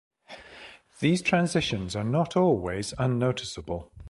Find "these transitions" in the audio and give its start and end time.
0.99-1.95